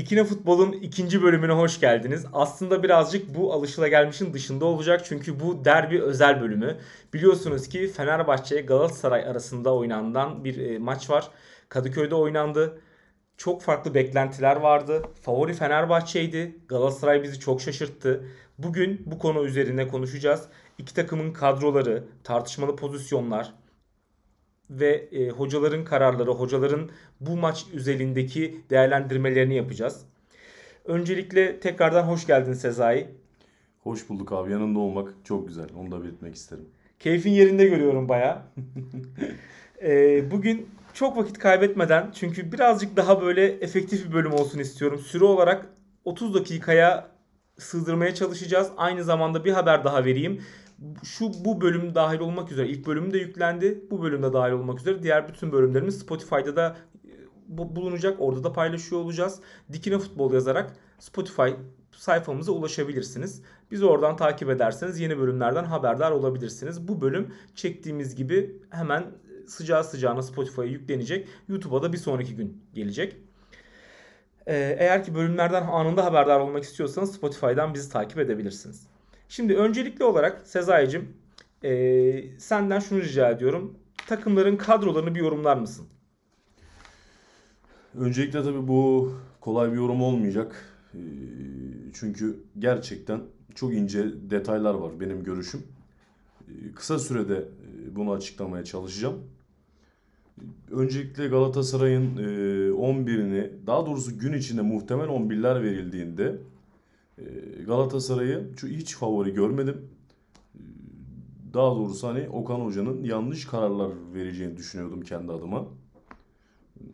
[0.00, 2.26] Dikine Futbol'un ikinci bölümüne hoş geldiniz.
[2.32, 6.76] Aslında birazcık bu alışılagelmişin dışında olacak çünkü bu derbi özel bölümü.
[7.14, 11.28] Biliyorsunuz ki Fenerbahçe Galatasaray arasında oynanan bir e, maç var.
[11.68, 12.80] Kadıköy'de oynandı.
[13.36, 15.02] Çok farklı beklentiler vardı.
[15.22, 16.58] Favori Fenerbahçe'ydi.
[16.68, 18.24] Galatasaray bizi çok şaşırttı.
[18.58, 20.48] Bugün bu konu üzerine konuşacağız.
[20.78, 23.52] İki takımın kadroları, tartışmalı pozisyonlar,
[24.70, 30.04] ve e, hocaların kararları, hocaların bu maç üzerindeki değerlendirmelerini yapacağız.
[30.84, 33.08] Öncelikle tekrardan hoş geldin Sezai.
[33.82, 34.52] Hoş bulduk abi.
[34.52, 35.66] Yanında olmak çok güzel.
[35.76, 36.68] Onu da belirtmek isterim.
[36.98, 38.42] Keyfin yerinde görüyorum baya.
[39.82, 44.98] e, bugün çok vakit kaybetmeden çünkü birazcık daha böyle efektif bir bölüm olsun istiyorum.
[44.98, 45.66] Süre olarak
[46.04, 47.10] 30 dakikaya
[47.58, 48.70] sığdırmaya çalışacağız.
[48.76, 50.42] Aynı zamanda bir haber daha vereyim
[51.04, 53.84] şu bu bölüm dahil olmak üzere ilk bölüm de yüklendi.
[53.90, 57.14] Bu bölümde dahil olmak üzere diğer bütün bölümlerimiz Spotify'da da e,
[57.48, 58.16] bulunacak.
[58.20, 59.40] Orada da paylaşıyor olacağız.
[59.72, 61.50] Dikine Futbol yazarak Spotify
[61.92, 63.42] sayfamıza ulaşabilirsiniz.
[63.70, 66.88] Bizi oradan takip ederseniz yeni bölümlerden haberdar olabilirsiniz.
[66.88, 69.04] Bu bölüm çektiğimiz gibi hemen
[69.46, 71.28] sıcağı sıcağına Spotify'a yüklenecek.
[71.48, 73.16] YouTube'a da bir sonraki gün gelecek.
[74.46, 78.86] Ee, eğer ki bölümlerden anında haberdar olmak istiyorsanız Spotify'dan bizi takip edebilirsiniz.
[79.30, 81.08] Şimdi öncelikli olarak Sezai'cim
[81.64, 83.74] e, senden şunu rica ediyorum.
[84.06, 85.86] Takımların kadrolarını bir yorumlar mısın?
[87.94, 90.76] Öncelikle tabii bu kolay bir yorum olmayacak.
[91.94, 93.20] Çünkü gerçekten
[93.54, 95.62] çok ince detaylar var benim görüşüm.
[96.74, 97.48] Kısa sürede
[97.96, 99.18] bunu açıklamaya çalışacağım.
[100.70, 102.16] Öncelikle Galatasaray'ın
[102.76, 106.36] 11'ini daha doğrusu gün içinde muhtemel 11'ler verildiğinde
[107.66, 109.90] Galatasaray'ı hiç favori görmedim.
[110.54, 110.58] Ee,
[111.54, 115.66] daha doğrusu hani Okan Hoca'nın yanlış kararlar vereceğini düşünüyordum kendi adıma.
[116.80, 116.84] Ee,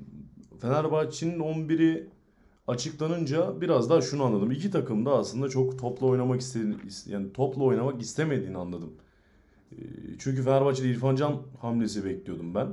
[0.60, 2.08] Fenerbahçe'nin 11'i
[2.66, 4.50] açıklanınca biraz daha şunu anladım.
[4.50, 6.76] İki takım da aslında çok topla oynamak istediğini
[7.06, 8.92] yani topla oynamak istemediğini anladım.
[10.18, 12.68] Çünkü Fenerbahçe'de İrfan Can hamlesi bekliyordum ben.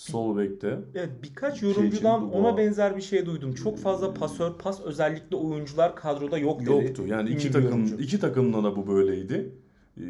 [0.00, 0.78] Sol bekte.
[0.94, 3.54] Evet birkaç yorumcudan ona benzer bir şey duydum.
[3.54, 6.70] Çok fazla pasör, pas özellikle oyuncular kadroda yok dedi.
[6.70, 7.06] Yoktu.
[7.06, 7.96] Yani iki takım yorumcu.
[7.96, 9.54] iki takımda da bu böyleydi.
[10.00, 10.02] Ee,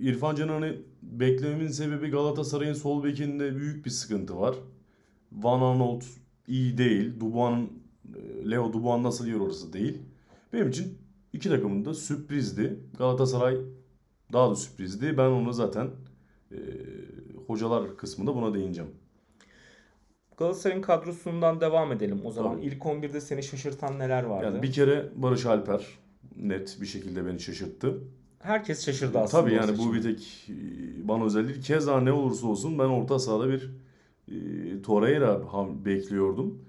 [0.00, 4.56] İrfan Can'ı hani beklememin sebebi Galatasaray'ın sol bekinde büyük bir sıkıntı var.
[5.32, 6.02] Van Arnold
[6.48, 7.20] iyi değil.
[7.20, 7.58] Dubois
[8.14, 9.98] e, Leo Dubois nasıl yer orası değil.
[10.52, 10.98] Benim için
[11.32, 12.80] iki takımın da sürprizdi.
[12.98, 13.56] Galatasaray
[14.32, 15.18] daha da sürprizdi.
[15.18, 15.90] Ben onu zaten
[16.52, 16.58] e,
[17.46, 18.90] hocalar kısmında buna değineceğim.
[20.36, 22.56] Galatasaray'ın kadrosundan devam edelim o zaman.
[22.56, 22.66] Tabii.
[22.66, 24.44] İlk 11'de seni şaşırtan neler vardı?
[24.44, 25.86] Yani bir kere Barış Alper
[26.36, 28.00] net bir şekilde beni şaşırttı.
[28.38, 29.42] Herkes şaşırdı aslında.
[29.42, 30.54] Tabii yani bu bir tek e,
[31.08, 31.62] bana özel değil.
[31.62, 33.70] Keza ne olursa olsun ben orta sahada bir
[34.28, 35.40] e, Torreira
[35.84, 36.64] bekliyordum.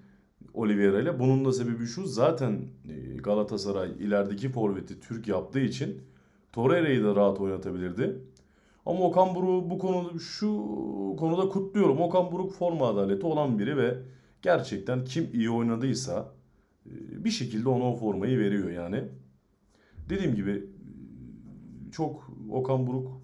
[0.53, 1.19] Oliveira ile.
[1.19, 6.01] Bunun da sebebi şu zaten e, Galatasaray ilerideki forveti Türk yaptığı için
[6.51, 8.17] Torreira'yı da rahat oynatabilirdi.
[8.85, 10.47] Ama Okan Buruk'u bu konuda şu
[11.19, 12.01] konuda kutluyorum.
[12.01, 13.97] Okan Buruk forma adaleti olan biri ve
[14.41, 16.33] gerçekten kim iyi oynadıysa
[16.85, 19.03] e, bir şekilde ona o formayı veriyor yani.
[20.09, 23.21] Dediğim gibi e, çok Okan Buruk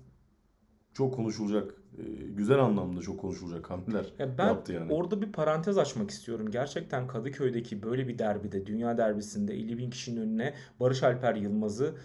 [0.93, 4.93] çok konuşulacak e, güzel anlamda çok konuşulacak hamleler ya ben yaptı yani.
[4.93, 6.51] Orada bir parantez açmak istiyorum.
[6.51, 11.95] Gerçekten Kadıköy'deki böyle bir derbide, dünya derbisinde 50 bin kişinin önüne Barış Alper Yılmaz'ı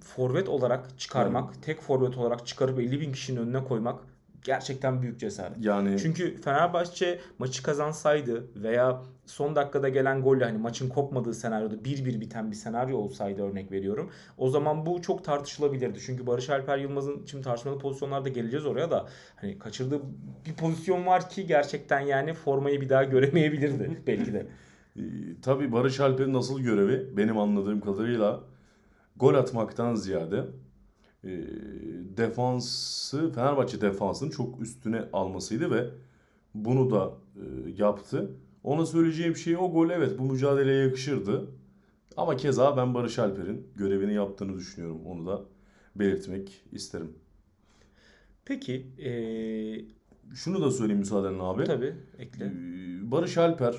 [0.00, 1.64] forvet olarak çıkarmak, evet.
[1.64, 4.00] tek forvet olarak çıkarıp 50 bin kişinin önüne koymak
[4.44, 5.64] gerçekten büyük cesaret.
[5.64, 12.20] Yani çünkü Fenerbahçe maçı kazansaydı veya son dakikada gelen golle hani maçın kopmadığı senaryoda 1-1
[12.20, 14.10] biten bir senaryo olsaydı örnek veriyorum.
[14.38, 15.98] O zaman bu çok tartışılabilirdi.
[16.06, 19.06] Çünkü Barış Alper Yılmaz'ın şimdi tartışmalı pozisyonlarda geleceğiz oraya da
[19.36, 20.00] hani kaçırdığı
[20.46, 24.46] bir pozisyon var ki gerçekten yani formayı bir daha göremeyebilirdi belki de.
[24.96, 25.02] Ee,
[25.42, 28.40] tabii Barış Alper'in nasıl görevi benim anladığım kadarıyla
[29.20, 30.46] gol atmaktan ziyade
[31.24, 31.30] e,
[32.16, 35.90] defansı Fenerbahçe defansının çok üstüne almasıydı ve
[36.54, 38.30] bunu da e, yaptı.
[38.64, 41.50] Ona söyleyeceğim şey o gol evet bu mücadeleye yakışırdı.
[42.16, 45.06] Ama keza ben Barış Alper'in görevini yaptığını düşünüyorum.
[45.06, 45.42] Onu da
[45.96, 47.12] belirtmek isterim.
[48.44, 49.84] Peki ee...
[50.34, 51.64] şunu da söyleyeyim müsaadenle abi.
[51.64, 52.52] Tabii ekle.
[53.02, 53.74] Barış Alper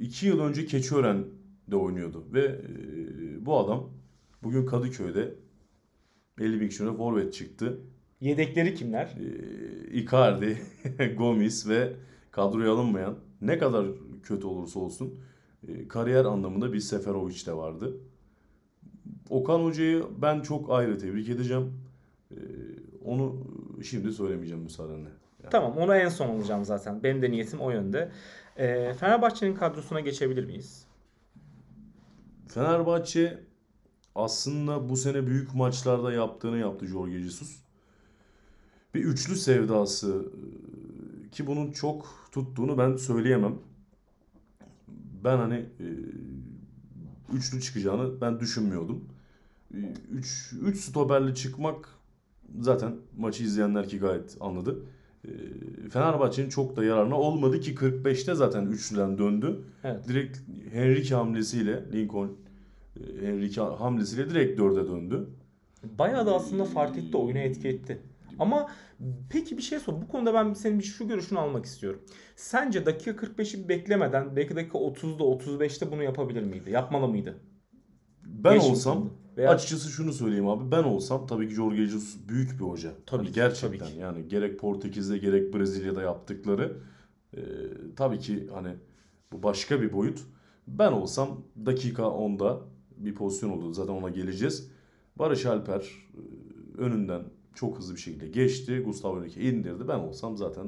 [0.00, 2.60] 2 yıl önce Keçiören'de oynuyordu ve
[3.46, 3.90] bu adam
[4.42, 5.34] bugün Kadıköy'de
[6.40, 7.80] 50 bin kişinin forvet çıktı.
[8.20, 9.16] Yedekleri kimler?
[9.20, 10.58] Ee, Icardi,
[11.18, 11.92] Gomis ve
[12.30, 13.86] kadroya alınmayan ne kadar
[14.22, 15.20] kötü olursa olsun
[15.68, 17.96] e, kariyer anlamında bir Seferovic de vardı.
[19.30, 21.72] Okan Hoca'yı ben çok ayrı tebrik edeceğim.
[22.30, 22.38] E,
[23.04, 23.36] onu
[23.82, 25.08] şimdi söylemeyeceğim müsaadenle.
[25.42, 25.50] Yani.
[25.50, 27.02] Tamam onu en son alacağım zaten.
[27.02, 28.10] Benim de niyetim o yönde.
[28.56, 30.85] Ee, Fenerbahçe'nin kadrosuna geçebilir miyiz?
[32.48, 33.44] Fenerbahçe
[34.14, 37.56] aslında bu sene büyük maçlarda yaptığını yaptı Jorge Jesus.
[38.94, 40.24] Bir üçlü sevdası
[41.26, 43.58] e, ki bunun çok tuttuğunu ben söyleyemem.
[45.24, 45.86] Ben hani e,
[47.32, 49.04] üçlü çıkacağını ben düşünmüyordum.
[50.10, 51.88] 3 3 stoperli çıkmak
[52.60, 54.82] zaten maçı izleyenler ki gayet anladı.
[55.26, 59.60] E, Fenerbahçe'nin çok da yararına olmadı ki 45'te zaten üçlüden döndü.
[59.84, 60.08] Evet.
[60.08, 60.38] Direkt
[60.72, 62.30] Henrique hamlesiyle Lincoln
[62.96, 65.28] e, Henrique hamlesiyle direkt dörde döndü.
[65.98, 67.98] Bayağı da aslında fark etti, oyuna etki etti.
[68.38, 68.70] Ama
[69.30, 69.92] peki bir şey sor.
[69.92, 72.02] Bu konuda ben senin bir şu görüşünü almak istiyorum.
[72.36, 76.70] Sence dakika 45'i beklemeden belki dakika 30'da 35'te bunu yapabilir miydi?
[76.70, 77.36] Yapmalı mıydı?
[78.24, 79.12] Ben Geç mi olsam kaldı?
[79.36, 80.70] Veya açıkçası şunu söyleyeyim abi.
[80.70, 82.92] Ben olsam tabii ki Jorge Jesus büyük bir hoca.
[83.06, 83.98] Tabii Hani ki, gerçekten tabii ki.
[84.00, 86.76] yani gerek Portekiz'de gerek Brezilya'da yaptıkları
[87.36, 87.40] e,
[87.96, 88.68] tabii ki hani
[89.32, 90.20] bu başka bir boyut.
[90.68, 92.60] Ben olsam dakika 10'da
[92.96, 93.72] bir pozisyon oldu.
[93.72, 94.70] Zaten ona geleceğiz.
[95.16, 97.22] Barış Alper e, önünden
[97.54, 98.82] çok hızlı bir şekilde geçti.
[98.86, 99.88] Gustavo Henrique indirdi.
[99.88, 100.66] Ben olsam zaten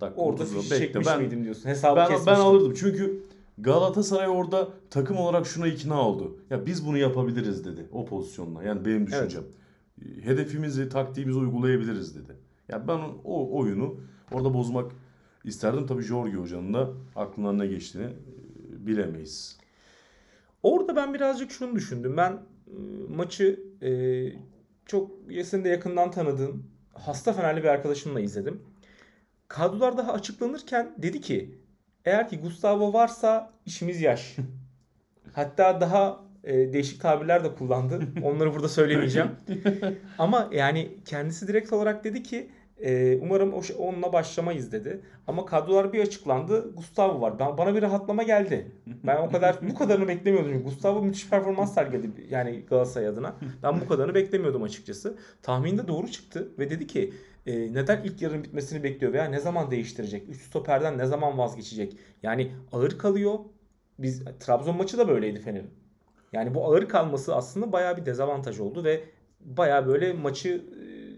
[0.00, 0.86] dakika orada 30'da fiş bekle.
[0.86, 1.68] çekmiş Ben miydim diyorsun.
[1.68, 2.32] Hesabı ben, kesmiştim.
[2.34, 3.22] ben alırdım çünkü
[3.62, 6.38] Galatasaray orada takım olarak şuna ikna oldu.
[6.50, 8.62] Ya biz bunu yapabiliriz dedi o pozisyonla.
[8.62, 9.44] Yani benim düşüncem.
[10.22, 12.36] Hedefimizi, taktiğimizi uygulayabiliriz dedi.
[12.68, 13.96] Ya ben o oyunu
[14.32, 14.92] orada bozmak
[15.44, 15.86] isterdim.
[15.86, 19.58] Tabii Jorge Hoca'nın da aklından ne geçtiğini e, bilemeyiz.
[20.62, 22.16] Orada ben birazcık şunu düşündüm.
[22.16, 22.40] Ben e,
[23.16, 23.90] maçı e,
[24.86, 25.10] çok
[25.44, 26.62] senin de yakından tanıdığın
[26.94, 28.62] hasta Fenerli bir arkadaşımla izledim.
[29.48, 31.61] Kadrolar daha açıklanırken dedi ki
[32.04, 34.36] eğer ki Gustavo varsa işimiz yaş.
[35.32, 38.00] Hatta daha e, değişik tabirler de kullandı.
[38.22, 39.30] Onları burada söylemeyeceğim.
[40.18, 42.50] Ama yani kendisi direkt olarak dedi ki
[42.82, 45.00] e, umarım o onunla başlamayız dedi.
[45.26, 46.74] Ama kadrolar bir açıklandı.
[46.74, 47.38] Gustavo var.
[47.38, 48.72] Ben, bana bir rahatlama geldi.
[48.86, 50.52] Ben o kadar bu kadarını beklemiyordum.
[50.52, 53.36] Çünkü Gustavo müthiş performans sergiledi yani Galatasaray adına.
[53.62, 55.16] Ben bu kadarını beklemiyordum açıkçası.
[55.42, 57.12] Tahminde doğru çıktı ve dedi ki
[57.46, 60.28] e, neden ilk yarının bitmesini bekliyor veya ne zaman değiştirecek?
[60.28, 61.96] Üç stoperden ne zaman vazgeçecek?
[62.22, 63.38] Yani ağır kalıyor.
[63.98, 65.70] Biz Trabzon maçı da böyleydi Fener'in.
[66.32, 69.04] Yani bu ağır kalması aslında bayağı bir dezavantaj oldu ve
[69.40, 70.64] bayağı böyle maçı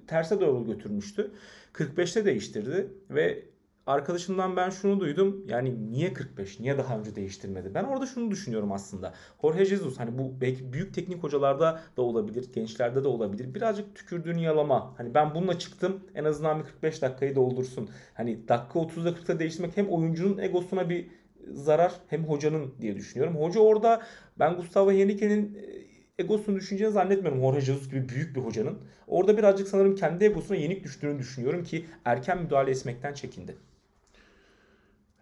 [0.02, 1.30] e, terse doğru götürmüştü.
[1.72, 3.44] 45'te değiştirdi ve
[3.86, 5.44] arkadaşımdan ben şunu duydum.
[5.48, 6.60] Yani niye 45?
[6.60, 7.74] Niye daha önce değiştirmedi?
[7.74, 9.14] Ben orada şunu düşünüyorum aslında.
[9.42, 13.54] Jorge Jesus hani bu belki büyük teknik hocalarda da olabilir, gençlerde de olabilir.
[13.54, 14.94] Birazcık tükürdüğünü yalama.
[14.96, 17.88] Hani ben bununla çıktım en azından bir 45 dakikayı doldursun.
[18.14, 21.06] Hani dakika 30'da 40'ta değiştirmek hem oyuncunun egosuna bir
[21.52, 23.36] zarar hem hocanın diye düşünüyorum.
[23.36, 24.02] Hoca orada
[24.38, 25.84] ben Gustavo Henrique'nin e,
[26.18, 28.78] egosunu düşüneceğini zannetmiyorum Jorge Jesus gibi büyük bir hocanın.
[29.06, 33.56] Orada birazcık sanırım kendi egosuna yenik düştüğünü düşünüyorum ki erken müdahale etmekten çekindi.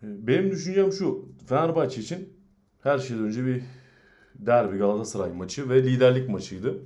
[0.02, 1.28] Benim düşüncem şu.
[1.46, 2.28] Fenerbahçe için
[2.82, 3.62] her şeyden önce bir
[4.34, 6.78] derbi Galatasaray maçı ve liderlik maçıydı.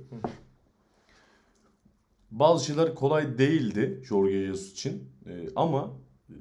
[2.31, 5.03] Bazı şeyler kolay değildi Jorge Jesus için.
[5.25, 5.91] Ee, ama
[6.29, 6.35] e,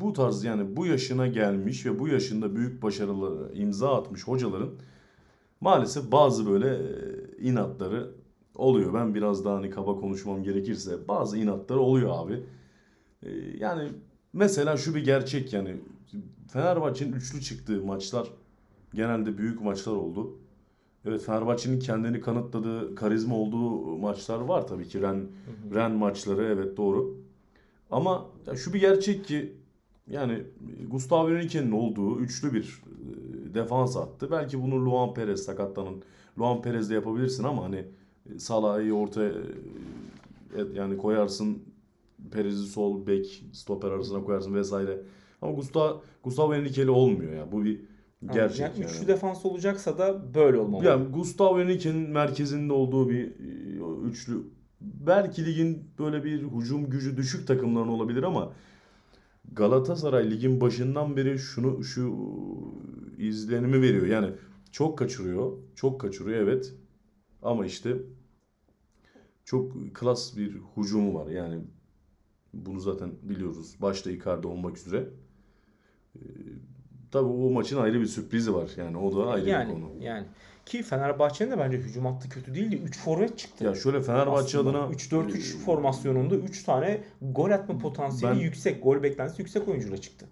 [0.00, 4.70] bu tarz yani bu yaşına gelmiş ve bu yaşında büyük başarıları imza atmış hocaların
[5.60, 8.10] maalesef bazı böyle e, inatları
[8.54, 8.94] oluyor.
[8.94, 12.42] Ben biraz daha hani kaba konuşmam gerekirse bazı inatları oluyor abi.
[13.58, 13.88] Yani
[14.32, 15.76] mesela şu bir gerçek yani
[16.48, 18.28] Fenerbahçe'nin üçlü çıktığı maçlar
[18.94, 20.38] genelde büyük maçlar oldu.
[21.04, 25.02] Evet Fenerbahçe'nin kendini kanıtladığı, karizma olduğu maçlar var tabii ki.
[25.02, 25.26] Ren,
[25.74, 27.16] Ren maçları evet doğru.
[27.90, 29.52] Ama şu bir gerçek ki
[30.10, 30.42] yani
[30.90, 32.82] Gustavo Henrique'nin olduğu üçlü bir
[33.50, 34.28] e, defans attı.
[34.30, 36.02] Belki bunu Luan Perez sakatlanın.
[36.38, 37.84] Luan Perez'le yapabilirsin ama hani
[38.34, 39.30] e, Salah'ı ortaya
[40.56, 41.62] e, yani koyarsın
[42.32, 45.02] Perez'i sol bek stoper arasına koyarsın vesaire.
[45.42, 47.52] Ama Gustavo, Gustavo Henrique'li olmuyor ya.
[47.52, 47.80] Bu bir
[48.32, 48.80] gerçek yani.
[48.80, 48.90] yani.
[48.90, 50.84] Üçlü defans olacaksa da böyle olmalı.
[50.84, 54.42] Yani Gustavo Henrique'nin merkezinde olduğu bir e, üçlü
[54.80, 58.52] belki ligin böyle bir hücum gücü düşük takımların olabilir ama
[59.52, 62.16] Galatasaray ligin başından beri şunu şu
[63.18, 64.06] izlenimi veriyor.
[64.06, 64.30] Yani
[64.72, 65.52] çok kaçırıyor.
[65.74, 66.74] Çok kaçırıyor evet.
[67.42, 67.96] Ama işte
[69.44, 71.26] çok klas bir hücumu var.
[71.30, 71.60] Yani
[72.54, 73.76] bunu zaten biliyoruz.
[73.80, 75.08] Başta Icardi olmak üzere.
[76.16, 76.20] Ee,
[77.10, 78.70] tabii o maçın ayrı bir sürprizi var.
[78.76, 79.90] Yani o da ayrı yani, bir konu.
[80.00, 80.26] yani
[80.66, 82.80] ki Fenerbahçe'nin de bence hücum hattı kötü değildi.
[82.84, 83.64] 3 forvet çıktı.
[83.64, 88.82] Ya şöyle Fenerbahçe Aslında adına 3-4-3 e, formasyonunda 3 tane gol atma potansiyeli Ben- yüksek,
[88.82, 90.26] gol beklentisi yüksek oyuncuyla çıktı.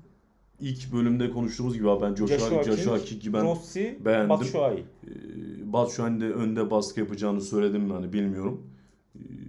[0.61, 4.29] ilk bölümde konuştuğumuz gibi ben Joshua, Joshua Joshua, Kick'i ben Rossi, beğendim.
[4.29, 4.85] Batshuayi.
[5.05, 8.67] e, Batshuayi'nin de önde baskı yapacağını söyledim mi hani bilmiyorum.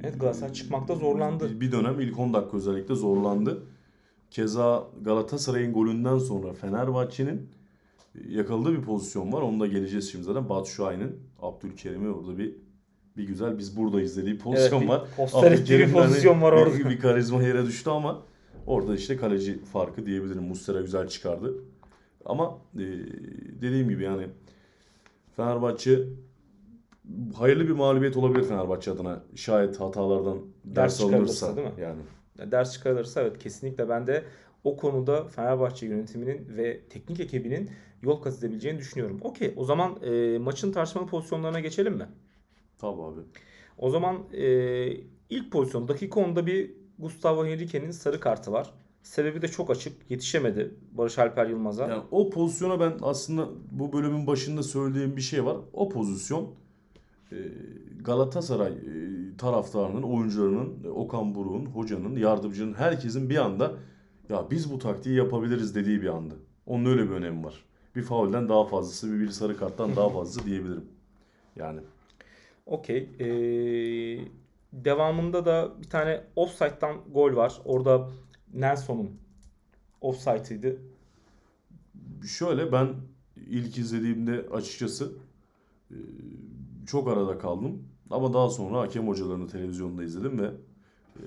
[0.03, 1.49] E, Evet, Galatasaray çıkmakta zorlandı.
[1.49, 3.63] Bir, bir dönem ilk 10 dakika özellikle zorlandı.
[4.31, 7.49] Keza Galatasaray'ın golünden sonra Fenerbahçe'nin
[8.29, 9.41] yakaladığı bir pozisyon var.
[9.41, 10.49] Onu da geleceğiz şimdi zaten.
[10.49, 12.55] Batu Şahin'in Abdülkerim'i orada bir
[13.17, 15.03] bir güzel biz buradayız dediği pozisyon bir var.
[15.17, 16.79] bir Abdülkerim hani pozisyon var orada.
[16.79, 18.21] Bir, bir karizma yere düştü ama
[18.67, 20.43] orada işte kaleci farkı diyebilirim.
[20.43, 21.53] Muslera güzel çıkardı.
[22.25, 22.85] Ama e,
[23.61, 24.27] dediğim gibi yani
[25.35, 25.99] Fenerbahçe
[27.35, 29.23] hayırlı bir mağlubiyet olabilir Fenerbahçe adına.
[29.35, 31.73] Şayet hatalardan ders, Ders alınırsa değil mi?
[31.81, 32.01] yani.
[32.51, 34.23] ders çıkarılırsa evet kesinlikle ben de
[34.63, 37.69] o konuda Fenerbahçe yönetiminin ve teknik ekibinin
[38.01, 39.19] yol kat edebileceğini düşünüyorum.
[39.21, 42.05] Okey o zaman e, maçın tartışmalı pozisyonlarına geçelim mi?
[42.77, 43.21] Tabii abi.
[43.77, 44.87] O zaman e,
[45.29, 48.73] ilk pozisyon dakika 10'da bir Gustavo Henrique'nin sarı kartı var.
[49.01, 50.11] Sebebi de çok açık.
[50.11, 51.87] Yetişemedi Barış Alper Yılmaz'a.
[51.87, 55.57] Yani o pozisyona ben aslında bu bölümün başında söylediğim bir şey var.
[55.73, 56.49] O pozisyon
[58.01, 63.73] Galatasaray e, taraftarının, oyuncularının, e, Okan Buruk'un, hocanın, yardımcının, herkesin bir anda
[64.29, 66.35] ya biz bu taktiği yapabiliriz dediği bir andı.
[66.65, 67.65] Onun öyle bir önemi var.
[67.95, 70.85] Bir faulden daha fazlası, bir, bir sarı karttan daha fazlası diyebilirim.
[71.55, 71.79] Yani
[72.65, 73.09] Okey.
[73.19, 73.27] E,
[74.73, 77.61] devamında da bir tane offside'dan gol var.
[77.65, 78.09] Orada
[78.53, 79.11] Nelson'un
[80.01, 80.81] offside'ıydı.
[82.27, 82.95] Şöyle ben
[83.49, 85.11] ilk izlediğimde açıkçası
[85.91, 85.97] e,
[86.87, 87.83] çok arada kaldım.
[88.09, 90.45] Ama daha sonra hakem hocalarını televizyonda izledim ve
[91.15, 91.23] e,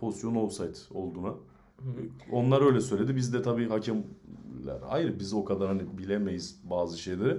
[0.00, 1.28] pozisyon offside olduğuna.
[1.28, 3.16] e, Onlar öyle söyledi.
[3.16, 7.38] Biz de tabii hakemler hayır biz o kadar hani bilemeyiz bazı şeyleri.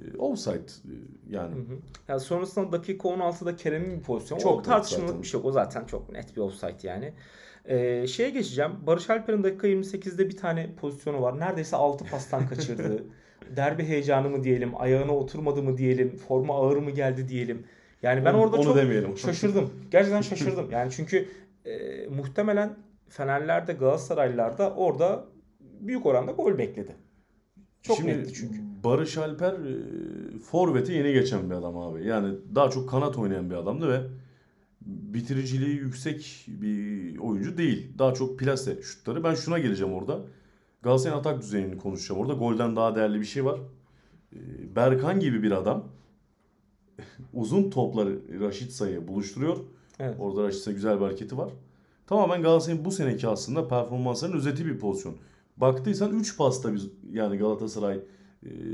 [0.00, 0.94] E, Offside e,
[1.30, 1.78] yani Hı hı.
[2.08, 4.40] Yani sonrasında dakika 16'da Kerem'in bir pozisyonu.
[4.40, 5.46] Çok o tartışmalık bir şey yok.
[5.48, 7.14] O zaten çok net bir offside yani.
[7.64, 8.72] Ee, şeye geçeceğim.
[8.86, 11.40] Barış Alper'in dakika 28'de bir tane pozisyonu var.
[11.40, 13.04] Neredeyse 6 pastan kaçırdı.
[13.56, 17.64] Derbi heyecanı mı diyelim, ayağına oturmadı mı diyelim, forma ağır mı geldi diyelim.
[18.02, 19.18] Yani ben Onu- orada onu çok demeyelim.
[19.18, 19.70] şaşırdım.
[19.90, 20.70] Gerçekten şaşırdım.
[20.70, 21.28] Yani çünkü
[21.64, 22.76] e, muhtemelen
[23.08, 25.24] Fenerler de Galatasaraylılar da orada
[25.80, 26.96] büyük oranda gol bekledi.
[27.82, 28.58] Çok Şimdi netti çünkü.
[28.84, 32.06] Barış Alper e, forveti yeni geçen bir adam abi.
[32.06, 34.00] Yani daha çok kanat oynayan bir adamdı ve
[34.86, 37.92] bitiriciliği yüksek bir oyuncu değil.
[37.98, 39.24] Daha çok plase şutları.
[39.24, 40.20] Ben şuna geleceğim orada.
[40.86, 42.32] Galatasaray'ın atak düzeyini konuşacağım orada.
[42.32, 43.60] Golden daha değerli bir şey var.
[44.32, 44.38] E,
[44.76, 45.84] Berkan gibi bir adam
[47.34, 49.56] uzun topları Raşit Say'ı buluşturuyor.
[49.98, 50.16] Evet.
[50.18, 51.50] Orada Raşit Say güzel bir hareketi var.
[52.06, 55.14] Tamamen Galatasaray'ın bu seneki aslında performanslarının özeti bir pozisyon.
[55.56, 58.02] Baktıysan 3 pasta biz yani Galatasaray e,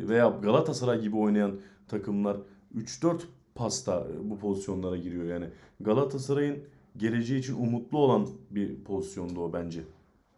[0.09, 2.37] veya Galatasaray gibi oynayan takımlar
[2.76, 3.21] 3-4
[3.54, 5.25] pasta bu pozisyonlara giriyor.
[5.25, 5.47] Yani
[5.81, 6.59] Galatasaray'ın
[6.97, 9.81] geleceği için umutlu olan bir pozisyondu o bence.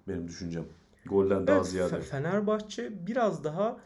[0.09, 0.65] Benim düşüncem.
[1.07, 1.95] Golden daha Evet, ziyade.
[1.95, 3.77] Fe- Fenerbahçe biraz daha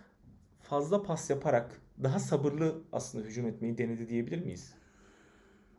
[0.61, 4.75] fazla pas yaparak daha sabırlı aslında hücum etmeyi denedi diyebilir miyiz?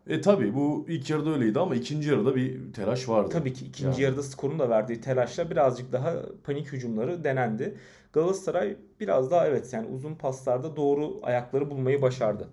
[0.08, 3.30] E tabi bu ilk yarıda öyleydi ama ikinci yarıda bir telaş vardı.
[3.30, 4.02] Tabii ki ikinci Yani.
[4.02, 7.78] yarıda skorun da verdiği telaşla birazcık daha panik hücumları denendi.
[8.14, 12.50] Galatasaray biraz daha evet yani uzun paslarda doğru ayakları bulmayı başardı.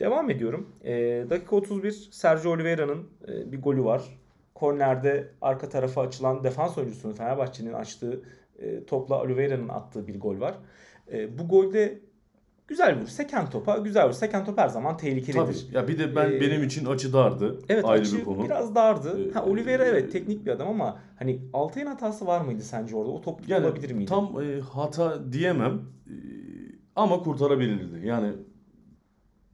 [0.00, 0.68] Devam ediyorum.
[0.84, 4.18] Ee, dakika 31 Sergio Oliveira'nın e, bir golü var.
[4.58, 8.22] Kornerde arka tarafa açılan defans oyuncusunun Fenerbahçe'nin açtığı
[8.58, 10.54] e, topla Oliveira'nın attığı bir gol var.
[11.12, 11.98] E, bu golde
[12.68, 13.06] güzel vur.
[13.06, 14.12] Seken topa güzel vur.
[14.12, 15.66] Seken top her zaman tehlikelidir.
[15.66, 15.76] Tabii.
[15.76, 17.58] Ya bir de ben Ee, benim için açı dardı.
[17.68, 18.44] Evet Ayrı açı bir konu.
[18.44, 19.28] biraz dardı.
[19.30, 23.10] Ee, Ha Oliveira evet teknik bir adam ama hani Altay'ın hatası var mıydı sence orada?
[23.10, 24.08] O top Yani olabilir miydi?
[24.10, 25.72] tam e, hata diyemem
[26.06, 26.14] e,
[26.96, 28.06] ama kurtarabilirdi.
[28.06, 28.32] Yani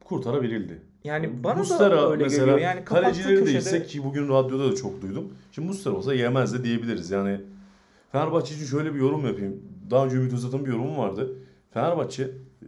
[0.05, 0.81] kurtarabilirdi.
[1.05, 2.59] Yani bana Muslera da öyle mesela geliyor.
[2.59, 5.33] Yani kalecileri köşede değilse ki bugün radyoda da çok duydum.
[5.51, 7.11] Şimdi Muslera olsa yemez de diyebiliriz.
[7.11, 7.41] Yani
[8.11, 9.61] Fenerbahçe için şöyle bir yorum yapayım.
[9.91, 11.33] Daha önce Ümit Özat'ın bir yorumu vardı.
[11.71, 12.67] Fenerbahçe e,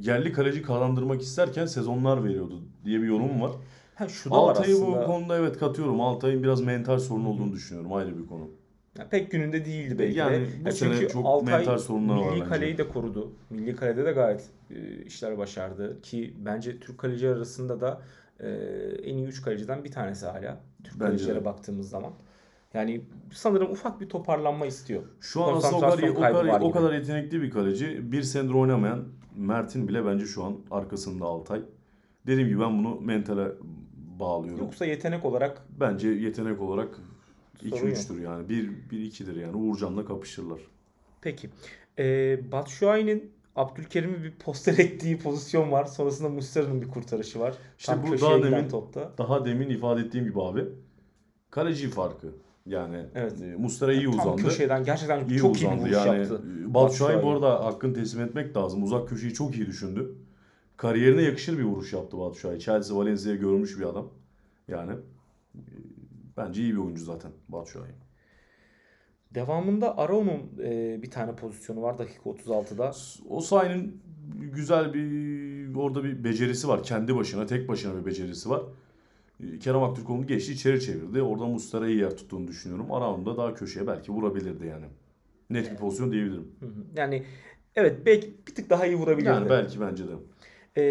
[0.00, 3.50] yerli kaleci kazandırmak isterken sezonlar veriyordu diye bir yorum var.
[3.94, 6.00] ha, şu da var Altay'ı bu konuda evet katıyorum.
[6.00, 7.92] Altay'ın biraz mental sorun olduğunu düşünüyorum.
[7.92, 8.50] Ayrı bir konu.
[8.98, 10.46] Ya pek gününde değildi belki Yani de.
[10.64, 12.50] bu Ya çünkü çok Altay mental sorunlar var milli bence.
[12.50, 13.32] kaleyi de korudu.
[13.50, 18.02] Milli kalede de gayet e, işler başardı ki bence Türk kaleci arasında da
[18.40, 18.48] e,
[19.04, 20.60] en iyi 3 kaleciden bir tanesi hala.
[20.84, 21.44] Türk Bence kalecilere de.
[21.44, 22.12] baktığımız zaman.
[22.74, 23.00] Yani
[23.32, 25.02] sanırım ufak bir toparlanma istiyor.
[25.20, 28.12] Şu an aslında o kadar, o kadar, var o kadar yetenekli bir kaleci.
[28.12, 29.04] Bir senedir oynamayan
[29.36, 31.62] Mert'in bile bence şu an arkasında Altay.
[32.26, 33.48] Dediğim gibi ben bunu mentale
[34.20, 34.64] bağlıyorum.
[34.64, 36.88] Yoksa yetenek olarak Bence yetenek olarak
[37.62, 38.46] 2-3'tür yani.
[38.46, 39.56] 1-2'dir yani.
[39.56, 40.60] Uğurcan'la kapışırlar.
[41.20, 41.50] Peki.
[41.98, 45.84] Ee, Batshuayi'nin Abdülkerim'i bir poster ettiği pozisyon var.
[45.84, 47.54] Sonrasında Muslera'nın bir kurtarışı var.
[47.78, 49.12] İşte Tam bu daha demin- topta.
[49.18, 50.64] Daha demin ifade ettiğim gibi abi.
[51.50, 52.26] Kaleci farkı.
[52.66, 53.42] Yani Evet.
[53.42, 54.42] e, iyi Tam uzandı.
[54.42, 56.18] köşeden gerçekten İyi çok iyi bir uzandı vuruş yani.
[56.18, 56.42] yaptı.
[56.74, 58.82] Batshuayi bu arada hakkını teslim etmek lazım.
[58.82, 60.14] Uzak köşeyi çok iyi düşündü.
[60.76, 62.60] Kariyerine yakışır bir vuruş yaptı Batshuayi.
[62.60, 64.08] Chelsea, Valencia'ya görmüş bir adam.
[64.68, 64.92] Yani
[66.38, 67.92] Bence iyi bir oyuncu zaten Batshuayi.
[69.34, 72.92] Devamında Arao'nun e, bir tane pozisyonu var dakika 36'da.
[73.28, 74.02] O sahanın
[74.40, 76.82] güzel bir orada bir becerisi var.
[76.82, 78.62] Kendi başına, tek başına bir becerisi var.
[79.40, 81.22] Ee, Kerem Aktürkoğlu geçti içeri çevirdi.
[81.22, 82.92] Orada Mustara iyi yer tuttuğunu düşünüyorum.
[82.92, 84.86] Araunda daha köşeye belki vurabilirdi yani.
[85.50, 86.48] Net bir pozisyon diyebilirim.
[86.96, 87.22] Yani
[87.76, 89.28] evet belki bir tık daha iyi vurabilirdi.
[89.28, 90.12] Yani belki bence de.
[90.76, 90.82] E,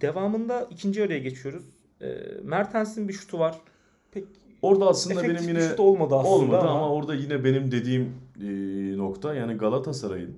[0.00, 1.64] devamında ikinci araya geçiyoruz.
[2.00, 2.06] E,
[2.42, 3.60] Mertens'in bir şutu var.
[4.12, 4.24] Pek
[4.62, 8.46] Orada aslında efektif benim yine olmadı aslında olmadı ama, ama orada yine benim dediğim e,
[8.98, 10.36] nokta yani Galatasaray'ın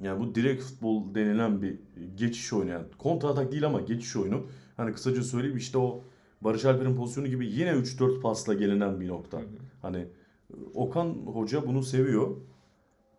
[0.00, 1.78] yani bu direkt futbol denilen bir
[2.16, 4.46] geçiş oyunu yani kontra atak değil ama geçiş oyunu.
[4.76, 6.00] Hani kısaca söyleyeyim işte o
[6.40, 9.38] Barış Alper'in pozisyonu gibi yine 3-4 pasla gelinen bir nokta.
[9.38, 9.46] Hı hı.
[9.82, 12.36] Hani e, Okan Hoca bunu seviyor.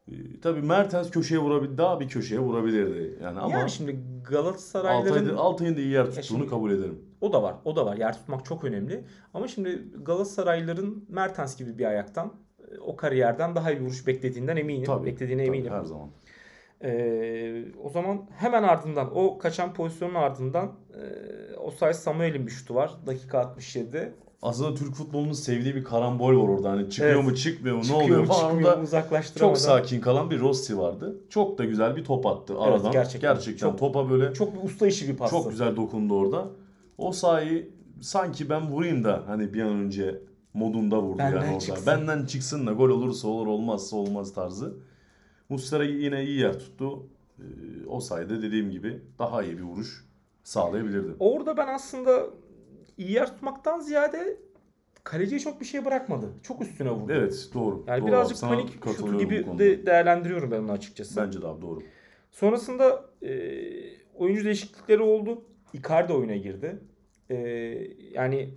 [0.08, 3.18] E, tabii Mertens köşeye vurabilir, daha bir köşeye vurabilirdi.
[3.24, 7.00] Yani ama yani şimdi Altay'ın, Galatasaraylıların Altay'ın da iyi yer tuttuğunu şimdi- kabul ederim.
[7.22, 7.56] o da var.
[7.66, 7.98] O da var.
[7.98, 9.04] Yer tutmak çok önemli.
[9.34, 12.34] Ama şimdi Galatasaraylıların Mertens gibi bir ayaktan
[12.72, 14.84] e, o kariyerden daha iyi vuruş beklediğinden eminim.
[14.84, 15.74] Tabii, Beklediğine Tabii, eminim.
[15.74, 16.10] her zaman.
[16.84, 22.92] Ee, o zaman hemen ardından o kaçan pozisyonun ardından e, Osay Samuel'in bir şutu var.
[23.08, 24.14] Dakika 67.
[24.42, 26.70] Aslında Türk futbolunun sevdiği bir karambol var orada.
[26.72, 27.24] Hani çıkıyor Evet.
[27.26, 28.40] mu çıkmıyor mu ne Çıkıyor oluyor mu, falan.
[28.42, 29.54] çıkmıyor Orada mu, uzaklaştıramadan.
[29.56, 31.16] çok sakin kalan bir Rossi vardı.
[31.30, 32.92] Çok da güzel bir top attı Evet, aradan.
[32.92, 33.34] gerçekten.
[33.36, 33.70] gerçekten.
[33.70, 35.36] Çok- topa böyle Çok bir usta işi bir pastı.
[35.36, 36.48] çok güzel dokundu orada.
[36.98, 37.70] O sayı
[38.02, 40.22] sanki ben vurayım da hani bir an önce
[40.54, 41.60] modunda vurdu Benden yani orada.
[41.60, 41.88] çıksın.
[41.88, 44.74] Benden çıksın da gol olursa olur olmazsa olmaz tarzı.
[45.50, 47.04] Muslera yine iyi yer tuttu.
[47.40, 47.44] Ee,
[47.90, 50.06] o sayede dediğim gibi daha iyi bir vuruş
[50.44, 51.12] sağlayabilirdi.
[51.20, 52.24] Orada ben aslında
[53.02, 54.38] iyi yer tutmaktan ziyade
[55.04, 56.34] kaleciye çok bir şey bırakmadı.
[56.44, 57.14] Çok üstüne vurdu.
[57.14, 57.84] Evet doğru.
[57.88, 58.56] Yani doğru birazcık abi.
[58.56, 61.22] Panik şutu gibi de değerlendiriyorum ben onu açıkçası.
[61.22, 61.84] Bence de abi doğru.
[62.32, 63.32] Sonrasında e,
[64.16, 65.46] oyuncu değişiklikleri oldu.
[65.74, 66.80] Icardi oyuna girdi.
[67.30, 67.36] E,
[68.12, 68.54] yani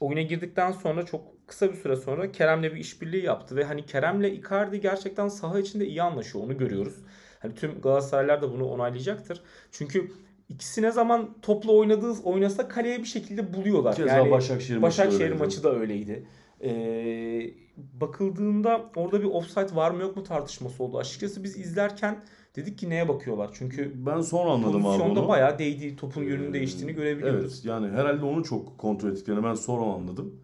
[0.00, 4.24] oyuna girdikten sonra çok kısa bir süre sonra Kerem'le bir işbirliği yaptı ve hani Kerem'le
[4.24, 6.44] Icardi gerçekten saha içinde iyi anlaşıyor.
[6.44, 6.94] Onu görüyoruz.
[7.40, 9.42] Hani tüm Galatasaraylılar da bunu onaylayacaktır.
[9.70, 10.12] Çünkü
[10.50, 13.96] ikisi ne zaman topla oynadığı oynasa kaleye bir şekilde buluyorlar.
[13.96, 15.42] Keza yani Başakşehir maçı da Başakşehir öyleydi.
[15.42, 16.26] maçı da öyleydi.
[16.64, 20.98] Ee, bakıldığında orada bir offside var mı yok mu tartışması oldu.
[20.98, 22.24] Açıkçası biz izlerken
[22.56, 23.50] dedik ki neye bakıyorlar?
[23.52, 25.28] Çünkü Ben sonra anladım abi onu.
[25.28, 27.40] bayağı değdiği, topun yönünün Ee, değiştiğini görebiliyoruz.
[27.44, 30.40] Evet yani herhalde onu çok kontrol ettiklerini ben sonra anladım.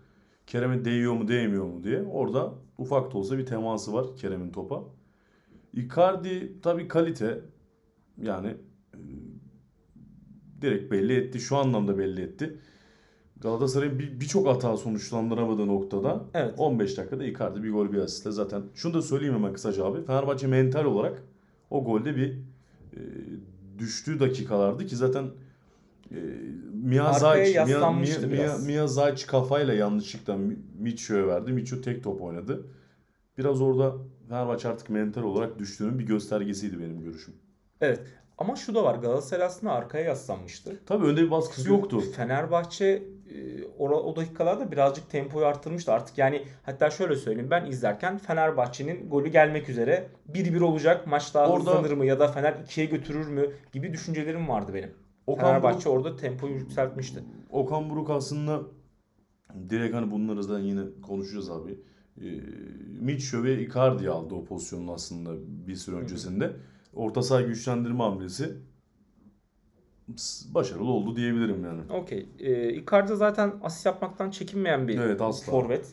[0.46, 2.02] Kerem'e değiyor mu değmiyor mu diye.
[2.02, 4.82] Orada ufak da olsa bir teması var Kerem'in topa.
[5.74, 7.40] Icardi tabii kalite
[8.22, 8.54] yani
[10.62, 11.40] direkt belli etti.
[11.40, 12.58] Şu anlamda belli etti.
[13.40, 16.54] Galatasaray'ın bir- birçok hata sonuçlandıramadığı noktada Evet.
[16.58, 18.62] 15 dakikada Icardi bir gol bir asistle zaten.
[18.74, 20.04] Şunu da söyleyeyim hemen kısaca abi.
[20.04, 21.22] Fenerbahçe mental olarak
[21.70, 23.00] o golde bir e,
[23.78, 25.24] düştüğü dakikalardı ki zaten
[26.10, 26.16] e,
[27.18, 27.78] Zayç, Mia,
[28.26, 28.58] Mia.
[28.58, 31.52] Mia, Zayç kafayla yanlışlıkla Mi- Miço'ya verdi.
[31.52, 32.66] Miço tek top oynadı.
[33.38, 33.96] Biraz orada
[34.28, 37.34] Fenerbahçe artık mental olarak düştüğünün bir göstergesiydi benim görüşüm.
[37.80, 38.00] Evet.
[38.38, 38.94] Ama şu da var.
[38.94, 40.80] Galatasaray aslında arkaya yaslanmıştı.
[40.86, 42.00] Tabii önde bir baskısı yoktu.
[42.16, 42.86] Fenerbahçe
[43.30, 46.18] e, o, dakikalarda birazcık tempoyu arttırmıştı artık.
[46.18, 51.06] Yani hatta şöyle söyleyeyim ben izlerken Fenerbahçe'nin golü gelmek üzere 1-1 olacak.
[51.06, 54.90] Maç daha Orada- hızlanır mı ya da Fener 2'ye götürür mü gibi düşüncelerim vardı benim.
[55.26, 57.24] Okan Fenerbahçe orada tempoyu yükseltmişti.
[57.50, 58.60] Okan Buruk aslında
[59.70, 61.78] direkt hani bunları da yine konuşacağız abi.
[62.20, 62.26] E,
[63.00, 65.30] Mitchell ve Icardi aldı o pozisyonun aslında
[65.66, 66.52] bir süre öncesinde.
[66.96, 68.56] Orta saha güçlendirme hamlesi
[70.54, 71.92] başarılı oldu diyebilirim yani.
[71.92, 72.28] Okey.
[72.38, 75.50] E, Icardi zaten asist yapmaktan çekinmeyen bir Evet, asla.
[75.52, 75.86] forvet.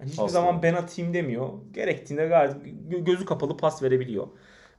[0.00, 0.32] Yani hiçbir Asla.
[0.32, 1.48] zaman ben atayım demiyor.
[1.72, 4.26] Gerektiğinde gayet gö- gözü kapalı pas verebiliyor.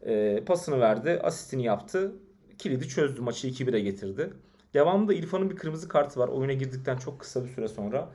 [0.01, 2.15] E, pasını verdi, asistini yaptı.
[2.57, 4.33] Kilidi çözdü, maçı 2-1'e getirdi.
[4.73, 6.27] Devamında İrfan'ın bir kırmızı kartı var.
[6.27, 8.09] Oyuna girdikten çok kısa bir süre sonra.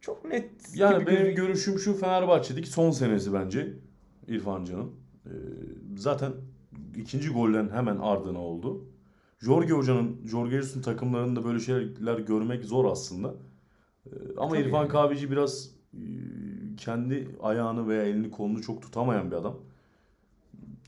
[0.00, 3.74] Çok net Yani benim görüşüm şu Fenerbahçe'deki son senesi bence
[4.28, 4.90] İrfan Can'ın.
[5.26, 5.30] Ee,
[5.96, 6.32] zaten
[6.98, 8.84] ikinci golden hemen ardına oldu.
[9.40, 13.34] Jorge Hoca'nın, Jorge Jesus'un takımlarında böyle şeyler görmek zor aslında.
[14.06, 14.88] Ee, ama Tabii İrfan yani.
[14.88, 16.00] Kahveci biraz e,
[16.76, 19.56] kendi ayağını veya elini kolunu çok tutamayan bir adam.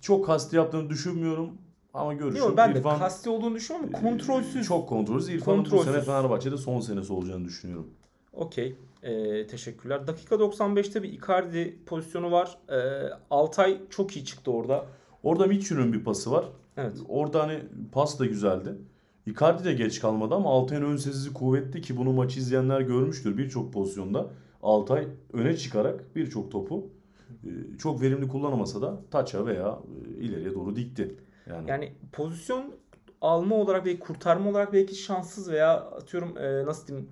[0.01, 1.51] Çok kasti yaptığını düşünmüyorum
[1.95, 4.67] ama görüşüm Yok, ben de İrfan kasti olduğunu düşünüyorum ama e, kontrolsüz.
[4.67, 5.29] Çok kontrolsüz.
[5.29, 6.07] İrfan'ın bu sene Kontrolsüz.
[6.07, 7.91] Fenerbahçe'de son senesi olacağını düşünüyorum.
[8.33, 8.77] Okey.
[9.03, 10.07] Ee, teşekkürler.
[10.07, 12.59] Dakika 95'te bir Icardi pozisyonu var.
[12.69, 14.87] Ee, Altay çok iyi çıktı orada.
[15.23, 16.45] Orada Mitchell'ün bir pası var.
[16.77, 16.97] Evet.
[17.09, 17.61] Orada hani
[17.93, 18.75] pas da güzeldi.
[19.27, 23.73] Icardi de geç kalmadı ama Altay'ın ön sezisi kuvvetli ki bunu maçı izleyenler görmüştür birçok
[23.73, 24.27] pozisyonda.
[24.63, 26.91] Altay öne çıkarak birçok topu
[27.45, 29.79] e, çok verimli kullanamasa da taça veya
[30.19, 31.17] e, ileriye doğru dikti.
[31.47, 32.75] Yani, Yani pozisyon
[33.21, 37.09] alma olarak ve kurtarma olarak belki şanssız veya atıyorum e, nasıl diyeyim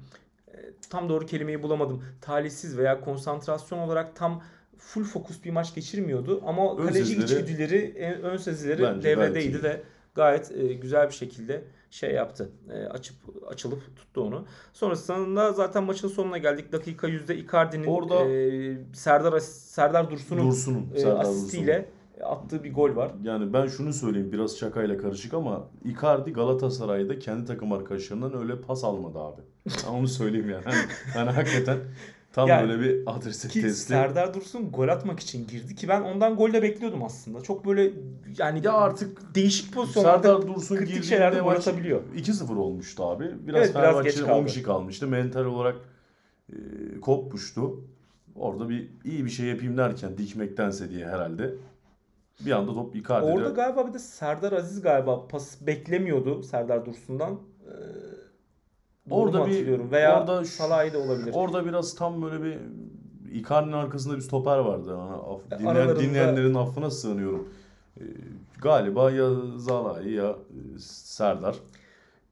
[0.90, 2.02] tam doğru kelimeyi bulamadım.
[2.20, 4.42] Talihsiz veya konsantrasyon olarak tam
[4.78, 9.82] full fokus bir maç geçirmiyordu ama Ön kaleci sezileri- içgüdüleri, en- ön sezileri devredeydi ve
[10.14, 12.50] gayet e, güzel bir şekilde şey yaptı.
[12.70, 13.16] E, açıp
[13.48, 14.44] açılıp tuttu onu.
[14.72, 16.72] Sonrasında zaten maçın sonuna geldik.
[16.72, 21.88] Dakika yüzde Icardi'nin Orada- e, Serdar Serdar Dursun'un Dursun'un, e, Serdar asistiyle
[22.24, 23.12] attığı bir gol var.
[23.22, 28.84] Yani ben şunu söyleyeyim biraz şakayla karışık ama Icardi Galatasaray'da kendi takım arkadaşlarından öyle pas
[28.84, 29.40] almadı abi.
[29.86, 30.64] Ben onu söyleyeyim yani.
[31.14, 31.78] Hani hakikaten
[32.32, 33.88] tam Yani böyle bir adrese Ki testi.
[33.88, 37.40] Serdar Dursun gol atmak için girdi ki ben ondan gol de bekliyordum aslında.
[37.40, 37.92] Çok böyle
[38.38, 42.00] yani Ya artık değişik pozisyonlarda Serdar Dursun kritik şeylerde gol atabiliyor.
[42.16, 43.24] 2-0 olmuştu abi.
[43.24, 44.32] Biraz Evet, biraz Fenerbahçe'nin geç kaldı.
[44.32, 45.06] 10 kişi kalmıştı.
[45.06, 45.76] Mental olarak
[46.52, 46.56] e,
[47.00, 47.84] kopmuştu.
[48.34, 51.54] Orada bir iyi bir şey yapayım derken dikmektense diye herhalde.
[52.40, 53.32] Bir anda top Icardi'de.
[53.32, 57.32] Orada galiba bir de Serdar Aziz galiba pas beklemiyordu Serdar Dursun'dan.
[57.66, 57.72] Ee,
[59.10, 61.30] doğru Orada bir- veya orada Salah'ı da olabilir.
[61.34, 62.58] Orada biraz tam böyle bir
[63.32, 64.88] Icardi'nin arkasında bir stoper vardı.
[64.90, 67.48] Yani af- E, dinleyen- aralarında- dinleyenlerin affına sığınıyorum.
[68.00, 68.02] E,
[68.62, 71.56] galiba ya Zalai ya e, Serdar.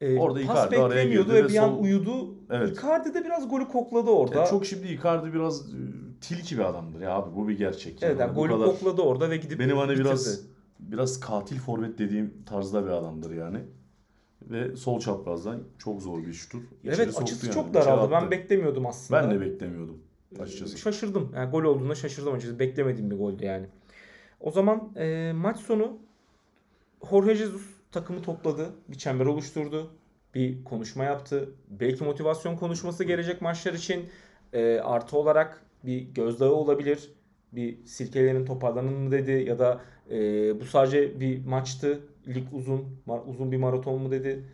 [0.01, 2.35] Ee, orada Icardi araya girdi ve ve bir an son- uyudu.
[2.51, 2.79] Evet.
[2.79, 4.39] Icardi de biraz golü kokladı orada.
[4.39, 5.77] Ya çok şimdi Icardi biraz e,
[6.21, 8.03] tilki bir adamdır ya abi bu bir gerçek.
[8.03, 10.05] evet, yani bu golü kadar kokladı orada ve gidip benim hani bitirdi.
[10.05, 10.41] biraz
[10.79, 13.59] biraz katil forvet dediğim tarzda bir adamdır yani.
[14.43, 16.63] Ve sol çaprazdan çok zor bir şutur.
[16.85, 18.13] İçeri Evet açısı yani, çok daraldı.
[18.13, 19.23] Ben beklemiyordum aslında.
[19.23, 19.99] Ben de beklemiyordum
[20.41, 20.79] açıkçası.
[20.79, 21.33] Şaşırdım.
[21.35, 22.59] Yani gol olduğunda şaşırdım açıkçası.
[22.59, 23.67] Beklemediğim bir goldü yani.
[24.41, 25.99] O zaman e, maç sonu
[27.11, 28.71] Jorge Jesus takımı topladı.
[28.89, 29.91] Bir çember oluşturdu.
[30.35, 31.51] Bir konuşma yaptı.
[31.69, 34.09] Belki motivasyon konuşması gelecek maçlar için.
[34.53, 37.11] E, artı olarak bir gözdağı olabilir.
[37.53, 40.17] Bir silkelerin toparlanın mı dedi ya da e,
[40.61, 42.01] bu sadece bir maçtı.
[42.29, 42.85] Lig uzun,
[43.27, 44.45] uzun bir maraton mu dedi.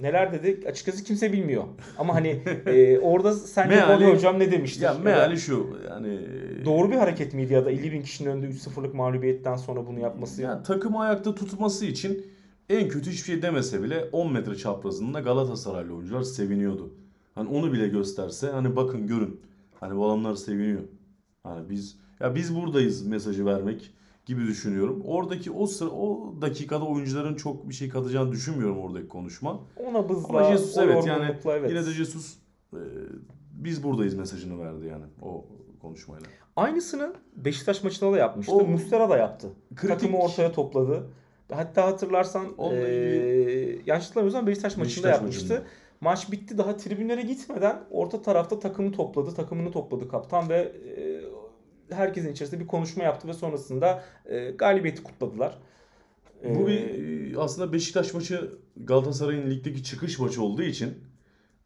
[0.00, 0.68] Neler dedi?
[0.68, 1.64] Açıkçası kimse bilmiyor.
[1.98, 2.28] Ama hani
[2.66, 4.82] e, orada sence Meali- hocam ne demiştir?
[4.82, 6.20] Ya meali şu yani
[6.64, 10.42] Doğru bir hareket miydi ya da 50 bin kişinin önünde 3-0'lık mağlubiyetten sonra bunu yapması?
[10.42, 12.26] Ya takımı ayakta tutması için
[12.68, 16.94] en kötü hiçbir şey demese bile 10 metre çaprazında Galatasaraylı oyuncular seviniyordu.
[17.34, 19.40] Hani onu bile gösterse hani bakın görün.
[19.80, 20.82] Hani bu adamlar seviniyor.
[21.42, 23.90] Hani biz ya biz buradayız mesajı vermek
[24.26, 25.02] gibi düşünüyorum.
[25.06, 29.60] Oradaki o sıra o dakikada oyuncuların çok bir şey katacağını düşünmüyorum oradaki konuşma.
[29.76, 31.70] Ona bızla, Ama Jesus evet yani yorgunlukla evet.
[31.70, 32.34] yine de Jesus
[32.72, 32.78] e,
[33.52, 35.44] biz buradayız mesajını verdi yani o
[35.82, 36.26] konuşmayla.
[36.56, 38.52] Aynısını Beşiktaş maçında da yapmıştı.
[38.54, 39.48] O- Muslera da yaptı.
[39.74, 41.06] Kritik- Takımı ortaya topladı.
[41.52, 45.42] Hatta hatırlarsan Onunla eee yanlış hatırlamıyorsam Beşiktaş maçında Beşiktaş yapmıştı.
[45.54, 45.68] maçında.
[46.00, 49.34] Maç bitti daha tribünlere gitmeden orta tarafta takımı topladı.
[49.34, 51.13] Takımını topladı kaptan ve eee,
[51.90, 55.58] herkesin içerisinde bir konuşma yaptı ve sonrasında eee, galibiyeti kutladılar.
[56.44, 60.94] Bu bir Eee, e, aslında Beşiktaş maçı Galatasaray'ın ligdeki çıkış maçı olduğu için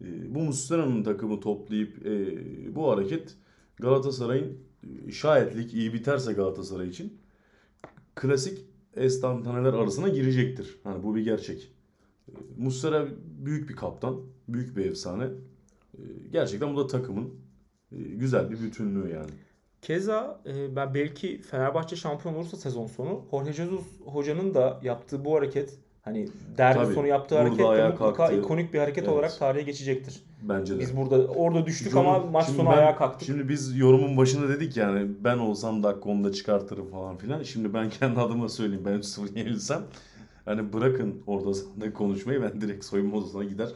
[0.05, 3.35] e, bu Muslera'nın takımı toplayıp e, bu hareket
[3.77, 4.59] Galatasaray'ın
[5.09, 7.19] e, şayet lig iyi biterse Galatasaray için
[8.15, 8.65] klasik
[8.97, 10.81] estantaneler arasına girecektir.
[10.85, 11.73] Hani bu bir gerçek.
[12.29, 13.09] E, Muslera
[13.45, 15.25] büyük bir kaptan, büyük bir efsane.
[15.95, 16.03] E,
[16.33, 17.35] gerçekten bu da takımın
[17.93, 19.31] e, güzel bir bütünlüğü yani.
[19.83, 25.35] Keza e, ben belki Fenerbahçe şampiyon olursa sezon sonu Jorge Jesus hocanın da yaptığı bu
[25.37, 28.37] hareket hani derbi Tabii, sonu yaptığı hareket de mutlaka kalktı.
[28.39, 29.15] ikonik bir hareket Evet.
[29.15, 30.23] olarak tarihe geçecektir.
[30.43, 30.81] Bence de.
[30.81, 33.27] Biz burada orada düştük Yorum- ama maç sonu ben- ayağa kalktık.
[33.27, 37.43] Şimdi biz yorumun başında dedik yani ben olsam dakika onda çıkartırım falan filan.
[37.43, 39.83] Şimdi ben kendi adıma söyleyeyim ben 3-0 yenilsem.
[40.45, 41.53] Hani bırakın orada
[41.95, 43.69] konuşmayı ben direkt soyunma odasına gider.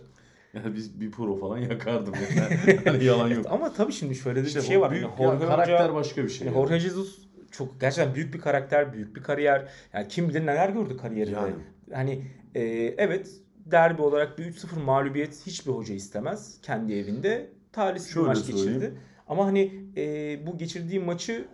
[0.55, 2.79] Yani biz bir pro falan yakardım yani.
[2.85, 3.47] hani yalan yok.
[3.51, 4.91] Ama tabii şimdi şöyle de İşte bir şey var.
[4.91, 6.47] büyük Yani ya, Jorge karakter Hoca, başka bir şey.
[6.47, 6.69] yani yani.
[6.69, 7.19] Jorge Jesus
[7.51, 9.69] çok gerçekten büyük bir karakter, büyük bir kariyer.
[9.93, 11.37] Yani kim bilir neler gördü kariyerinde.
[11.37, 11.55] Yani.
[11.93, 12.61] Hani e,
[12.99, 13.31] evet
[13.67, 17.51] derbi olarak bir 3-0 mağlubiyet hiçbir hoca istemez kendi evinde.
[17.73, 18.81] Talihsiz bir maç söyleyeyim.
[18.81, 18.95] geçirdi.
[19.29, 21.45] Ama hani e, bu geçirdiği maçı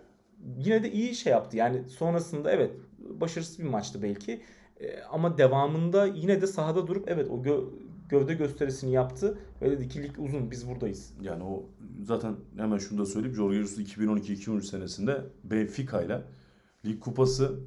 [0.57, 1.57] yine de iyi şey yaptı.
[1.57, 4.41] Yani sonrasında evet başarısız bir maçtı belki.
[4.79, 7.69] E, ama devamında yine de sahada durup evet o gö-
[8.09, 11.13] gövde gösterisini yaptı ve dedi ki lig uzun biz buradayız.
[11.21, 11.65] Yani o
[12.03, 13.35] zaten hemen şunu da söyleyeyim.
[13.35, 16.21] Jorge Jesus 2012-2013 senesinde Benfica ile
[16.85, 17.59] Lig Kupası,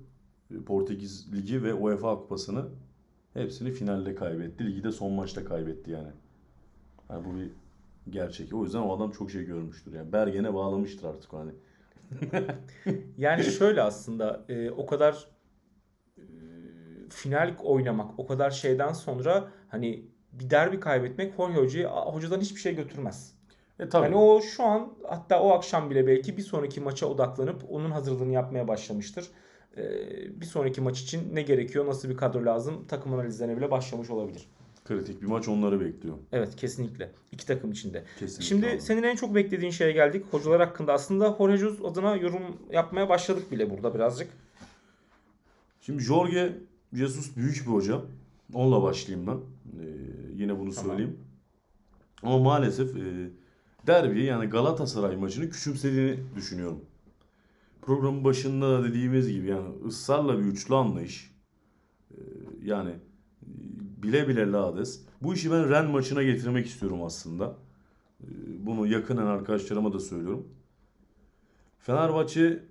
[0.67, 2.69] Portekiz Ligi ve UEFA Kupası'nı
[3.35, 4.67] hepsini finalde kaybetti.
[4.67, 6.11] Ligi de son maçta kaybetti yani.
[7.11, 7.51] Yani bu bir
[8.11, 8.55] gerçek.
[8.55, 9.93] O yüzden o adam çok şey görmüştür.
[9.93, 11.53] Yani Bergen'e bağlamıştır artık hani.
[13.19, 15.27] Yani şöyle aslında e, o kadar
[16.19, 16.23] e,
[17.09, 22.75] final oynamak o kadar şeyden sonra hani bir derbi kaybetmek Jorge Hoca'yı hocadan hiçbir şey
[22.75, 23.33] götürmez.
[23.79, 24.05] E tabii.
[24.05, 28.33] Hani o şu an hatta o akşam bile belki bir sonraki maça odaklanıp onun hazırlığını
[28.33, 29.29] yapmaya başlamıştır.
[29.77, 29.83] E,
[30.41, 34.49] bir sonraki maç için ne gerekiyor, nasıl bir kadro lazım takım analizlerine bile başlamış olabilir.
[34.85, 36.17] Kritik bir maç onları bekliyor.
[36.33, 37.11] Evet kesinlikle.
[37.33, 38.05] İki takım içinde.
[38.19, 38.45] Kesinlikle.
[38.45, 38.81] Şimdi abi.
[38.81, 40.25] senin en çok beklediğin şeye geldik.
[40.31, 42.43] Hocalar hakkında aslında Jorge Jesus adına yorum
[42.73, 44.29] yapmaya başladık bile burada birazcık.
[45.81, 46.53] Şimdi Jorge
[46.93, 48.01] Jesus büyük bir hoca.
[48.55, 49.39] Onunla başlayayım ben.
[49.67, 49.85] Ee,
[50.35, 50.91] yine bunu Tamam.
[50.91, 51.19] söyleyeyim.
[52.23, 53.31] Ama maalesef e,
[53.87, 56.81] derbiyi yani Galatasaray maçını küçümsediğini düşünüyorum.
[57.83, 61.35] Programın başında da dediğimiz gibi yani ısrarla bir üçlü anlayış.
[62.11, 62.17] Ee,
[62.63, 62.97] yani e,
[64.03, 65.01] bile bile lades.
[65.23, 67.57] Bu işi ben Ren maçına getirmek istiyorum aslında.
[68.21, 68.27] Ee,
[68.59, 70.49] bunu yakinen arkadaşlarıma da söylüyorum.
[71.79, 72.65] Fenerbahçe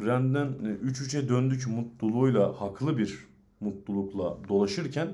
[0.00, 3.18] Ren'den e, 3-3'e döndük mutluluğuyla, haklı bir
[3.60, 5.08] mutlulukla dolaşırken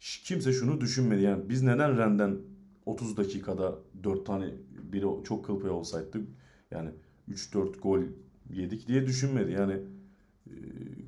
[0.00, 1.22] kimse şunu düşünmedi.
[1.22, 2.38] Yani biz neden Ren'den
[2.86, 4.50] 30 dakikada 4 tane
[4.92, 6.20] biri çok kıl payı olsaydı
[6.70, 6.90] yani
[7.28, 8.00] 3-4 gol
[8.50, 9.52] yedik diye düşünmedi.
[9.52, 9.72] Yani
[10.46, 10.52] e,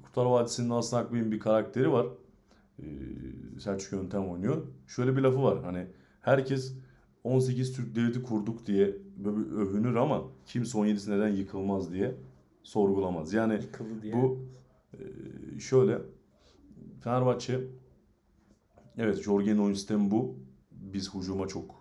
[0.02, 2.06] Kurtlar Vadisi'nin Aslı Akbey'in bir karakteri var.
[2.78, 2.84] E,
[3.60, 4.66] Selçuk Yöntem oynuyor.
[4.86, 5.64] Şöyle bir lafı var.
[5.64, 5.86] Hani
[6.20, 6.74] herkes
[7.24, 12.14] 18 Türk devleti kurduk diye böyle övünür ama kimse 17'si neden yıkılmaz diye
[12.62, 13.32] sorgulamaz.
[13.32, 13.60] Yani
[14.02, 14.12] diye.
[14.12, 14.38] bu
[14.92, 15.98] e, şöyle
[17.00, 17.60] Fenerbahçe
[18.98, 20.36] evet Jorge'nin oyun sistemi bu.
[20.70, 21.74] Biz hücuma çok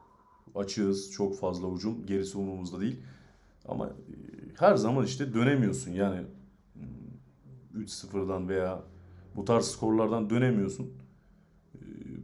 [0.56, 1.12] açığız.
[1.12, 2.06] Çok fazla hücum.
[2.06, 3.00] Gerisi umurumuzda değil.
[3.68, 3.92] Ama e,
[4.60, 5.92] her zaman işte dönemiyorsun.
[5.92, 6.22] Yani
[7.74, 8.84] mm, 3-0'dan veya
[9.36, 10.86] bu tarz skorlardan dönemiyorsun.
[11.76, 11.80] E,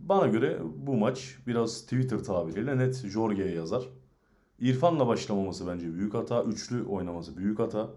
[0.10, 3.84] Bana göre bu maç biraz Twitter tabiriyle net Jorge'ye yazar.
[4.60, 6.44] İrfan'la başlamaması bence büyük hata.
[6.44, 7.90] Üçlü oynaması büyük hata.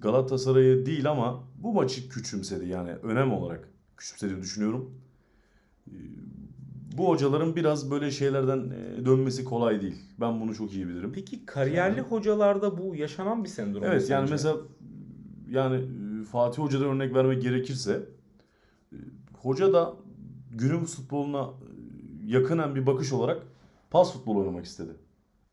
[0.00, 4.94] Galatasaray'ı değil ama bu maçı küçümsedi yani önem olarak küçümsediğini düşünüyorum.
[6.98, 9.96] Bu hocaların biraz böyle şeylerden e, dönmesi kolay değil.
[10.20, 11.12] Ben bunu çok iyi bilirim.
[11.14, 14.32] Peki kariyerli hocalarda bu yaşanan bir sendrom Evet yani sence?
[14.32, 14.56] mesela
[15.50, 18.02] yani e, Fatih Hoca'dan örnek vermek gerekirse
[18.92, 18.96] e,
[19.42, 19.94] hoca da
[20.50, 21.50] günümüz futboluna
[22.26, 23.42] yakınen bir bakış olarak
[23.90, 24.92] pas futbolu oynamak istedi.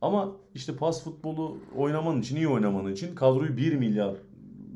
[0.01, 4.15] Ama işte pas futbolu oynaman için, iyi oynaman için kadroyu 1 milyar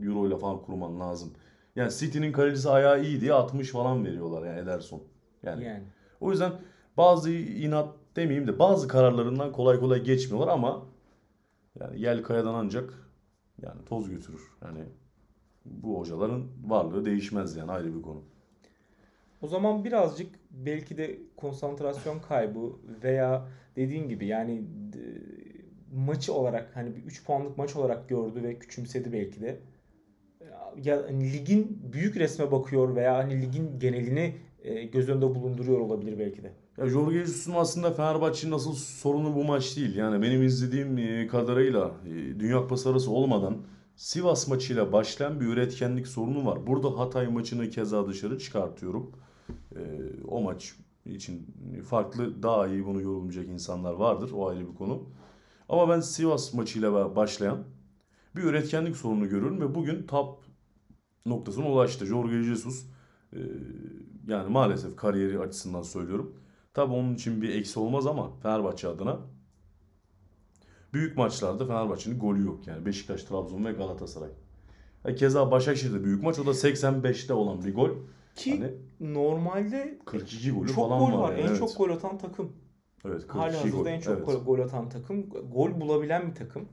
[0.03, 1.31] euro ile falan kurman lazım.
[1.75, 5.01] Yani City'nin kalecisi ayağı iyi diye 60 falan veriyorlar yani Ederson.
[5.43, 5.83] Yani yani.
[6.21, 6.51] o yüzden
[6.97, 10.85] bazı inat demeyeyim de bazı kararlarından kolay kolay geçmiyorlar ama
[11.79, 12.93] yani yel kayadan ancak
[13.61, 14.41] yani toz götürür.
[14.61, 14.79] Yani
[15.65, 18.23] bu hocaların varlığı değişmez yani ayrı bir konu.
[19.41, 22.71] O zaman birazcık belki de konsantrasyon kaybı
[23.03, 24.63] veya dediğin gibi yani
[25.93, 29.59] maçı olarak hani bir 3 puanlık maç olarak gördü ve küçümsedi belki de.
[30.83, 34.35] Ya hani ligin büyük resme bakıyor veya hani ligin genelini
[34.93, 36.53] göz önünde bulunduruyor olabilir belki de.
[36.77, 39.95] Ya Jorge Jesus'un aslında Fenerbahçe'nin asıl sorunu bu maç değil.
[39.95, 43.57] Yani benim izlediğim e, kadarıyla e, Dünya Kupası arası olmadan
[43.95, 46.67] Sivas maçıyla başlayan bir üretkenlik sorunu var.
[46.67, 49.11] Burada Hatay maçını keza dışarı çıkartıyorum.
[49.75, 49.81] E,
[50.27, 51.47] o maç için
[51.89, 54.31] farklı daha iyi bunu yorumlayacak insanlar vardır.
[54.33, 55.03] O ayrı bir konu.
[55.69, 57.63] Ama ben Sivas maçıyla başlayan
[58.35, 60.39] bir üretkenlik sorunu görüyorum ve bugün top
[61.25, 62.05] noktasına ulaştı.
[62.05, 62.85] Jorge Jesus
[63.33, 63.39] e,
[64.27, 66.35] yani maalesef kariyeri açısından söylüyorum.
[66.73, 69.17] Tabii onun için bir eksi olmaz ama Fenerbahçe adına
[70.93, 72.67] büyük maçlarda Fenerbahçe'nin golü yok.
[72.67, 74.29] Yani Beşiktaş, Trabzon ve Galatasaray.
[75.05, 76.39] E, keza Başakşehir'de büyük maç.
[76.39, 77.89] O da 85'te olan bir gol.
[78.35, 78.71] Ki Hani
[79.13, 81.17] normalde 42 golü çok falan gol var.
[81.23, 81.31] var.
[81.31, 81.59] yani, En evet.
[81.59, 82.51] çok gol atan takım.
[83.05, 83.85] Evet, 42 Halihazırda gol.
[83.85, 84.25] en çok Evet.
[84.25, 85.29] gol, gol atan takım.
[85.29, 86.65] Gol bulabilen bir takım.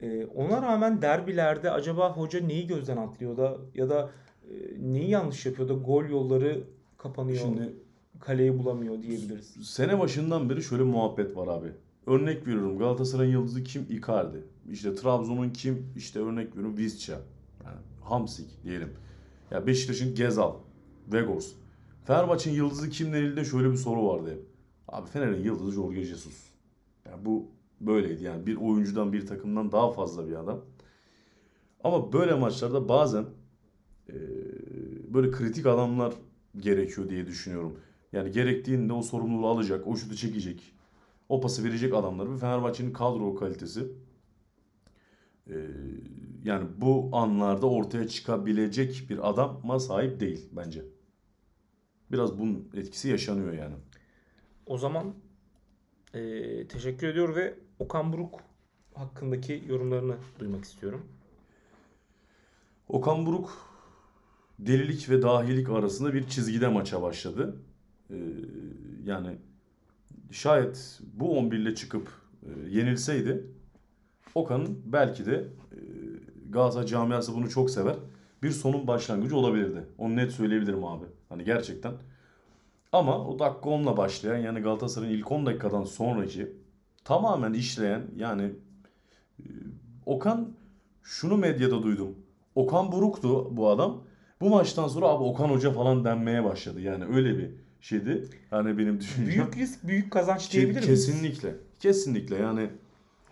[0.00, 4.10] Ee, ona rağmen derbilerde acaba hoca neyi gözden atlıyor da ya da
[4.50, 6.64] e, neyi yanlış yapıyor da gol yolları
[7.06, 7.38] kapanıyor.
[7.38, 7.74] Şimdi
[8.20, 9.46] kaleyi bulamıyor diyebiliriz.
[9.62, 11.68] sene başından beri şöyle muhabbet var abi.
[12.06, 13.86] Örnek veriyorum Galatasaray'ın yıldızı kim?
[13.90, 14.44] Icardi.
[14.70, 15.86] İşte Trabzon'un kim?
[15.96, 17.20] İşte örnek veriyorum Visca.
[17.64, 18.88] Yani Hamsik diyelim.
[19.50, 20.52] Ya Beşiktaş'ın Gezal.
[21.12, 21.52] Vegors.
[22.04, 24.42] Fenerbahçe'nin yıldızı kim denildiğinde şöyle bir soru vardı hep.
[24.88, 26.50] Abi Fener'in yıldızı Jorge Jesus.
[27.06, 27.46] Yani bu
[27.80, 30.60] böyleydi yani bir oyuncudan bir takımdan daha fazla bir adam.
[31.84, 33.24] Ama böyle maçlarda bazen
[34.08, 34.14] eee,
[35.14, 36.14] böyle kritik adamlar
[36.58, 37.80] gerekiyor diye düşünüyorum.
[38.12, 40.72] Yani gerektiğinde o sorumluluğu alacak, o şutu çekecek,
[41.28, 43.86] o pası verecek adamlar ve Fenerbahçe'nin kadro kalitesi
[45.46, 45.56] eee,
[46.44, 50.84] yani bu anlarda ortaya çıkabilecek bir adama sahip değil bence.
[52.12, 53.74] Biraz bunun etkisi yaşanıyor yani.
[54.66, 55.14] O zaman
[56.14, 56.20] e,
[56.68, 58.40] teşekkür ediyor ve Okan Buruk
[58.94, 61.06] hakkındaki yorumlarını duymak istiyorum.
[62.88, 63.75] Okan Buruk
[64.58, 67.56] delilik ve dahilik arasında bir çizgide maça başladı.
[68.10, 68.14] Ee,
[69.04, 69.36] yani
[70.30, 72.08] şayet bu 11 ile çıkıp
[72.42, 73.46] e, yenilseydi
[74.34, 75.34] Okan'ın belki de
[75.72, 75.78] e,
[76.50, 77.96] Galatasaray camiası bunu çok sever.
[78.42, 79.86] Bir sonun başlangıcı olabilirdi.
[79.98, 81.04] Onu net söyleyebilirim abi.
[81.28, 81.92] Hani gerçekten.
[82.92, 86.52] Ama o dakika 10'la başlayan yani Galatasaray'ın ilk 10 dakikadan sonraki
[87.04, 88.52] tamamen işleyen yani
[89.38, 89.44] e,
[90.06, 90.52] Okan
[91.02, 92.14] şunu medyada duydum.
[92.54, 94.02] Okan Buruk'tu bu adam.
[94.40, 96.80] Bu maçtan sonra abi Okan Hoca falan denmeye başladı.
[96.80, 98.24] Yani öyle bir şeydi.
[98.50, 99.34] Hani benim düşüncem.
[99.34, 101.06] Büyük risk, büyük kazanç diyebilir miyiz?
[101.06, 101.54] Kesinlikle.
[101.80, 102.60] Kesinlikle yani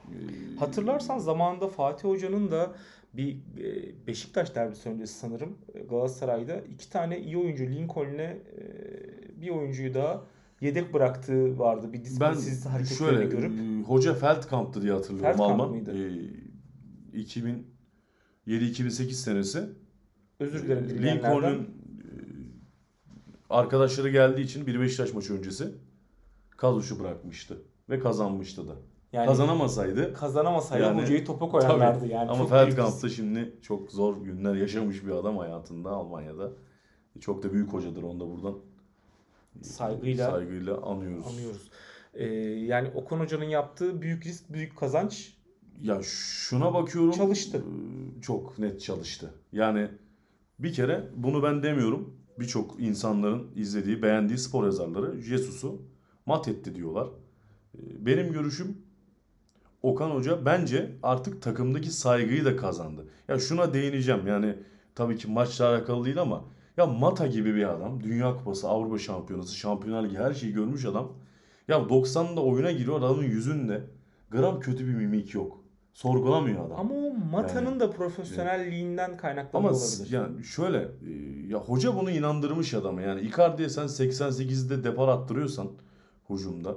[0.09, 0.17] e,
[0.59, 2.73] Hatırlarsan zamanında Fatih Hoca'nın da
[3.15, 8.41] bir e, Beşiktaş derbisi öncesi sanırım e, Galatasaray'da iki tane iyi oyuncu Lincoln'le e,
[9.41, 10.23] bir oyuncuyu daha
[10.61, 11.93] yedek bıraktığı vardı.
[11.93, 13.53] Bir ben disiplinsizlik hareketlerini şöyle görüp.
[13.89, 15.71] Hoca Feldkamp'tı diye hatırlıyorum Feldkamp Alman.
[15.71, 15.93] mıydı?
[17.13, 17.19] E,
[18.47, 19.69] 2007-2008 senesi.
[20.45, 21.31] Özür dilerim E, dinleyenlerden.
[21.37, 21.67] Lincoln'un e,
[23.51, 25.69] arkadaşları geldiği için bir Beşiktaş maçı öncesi
[26.57, 27.59] kadroşu bırakmıştı
[27.91, 28.73] ve kazanmıştı da.
[29.13, 32.13] Yani Kazanamasaydı kazanamasaydı Yani- hocayı topa koyarlardı Tabii.
[32.13, 32.31] yani.
[32.31, 33.03] Ama Çok büyük Feldkamp risk.
[33.05, 36.51] da şimdi çok zor günler yaşamış bir adam hayatında Almanya'da.
[37.21, 38.55] Çok da büyük hocadır onu da buradan
[39.63, 41.27] Saygıyla saygıyla anıyoruz.
[41.27, 41.69] anıyoruz.
[42.15, 42.25] E,
[42.65, 45.35] yani Okan Hoca'nın yaptığı büyük risk, büyük kazanç
[45.83, 47.11] Ya şuna bakıyorum.
[47.13, 47.59] Çalıştı.
[47.59, 49.31] e, Çok net çalıştı.
[49.53, 49.89] Yani
[50.59, 52.15] bir kere bunu ben demiyorum.
[52.39, 55.83] Birçok insanların izlediği, beğendiği spor yazarları Jesus'u
[56.27, 57.07] mat etti diyorlar.
[57.79, 58.77] E, Benim görüşüm
[59.83, 63.07] Okan Hoca bence artık takımdaki saygıyı da kazandı.
[63.29, 64.27] Ya şuna değineceğim.
[64.27, 64.55] Yani
[64.95, 66.45] tabii ki maçla alakalı değil ama
[66.77, 71.13] ya Mata gibi bir adam, Dünya Kupası, Avrupa Şampiyonası, Şampiyonlar Ligi her şeyi görmüş adam.
[71.69, 73.85] Ya 90'da oyuna giriyor adamın yüzünde
[74.31, 75.65] gram kötü bir mimik yok.
[75.93, 76.79] Sorgulamıyor adam.
[76.81, 76.95] ama
[77.31, 80.13] Mata'nın Yani- da profesyonelliğinden kaynaklanıyor Ama olabilir.
[80.13, 81.11] yani şöyle e,
[81.49, 83.03] ya hoca bunu inandırmış adama.
[83.03, 85.69] Yani Icardi'ye sen 88'de depar attırıyorsan
[86.31, 86.77] hücumda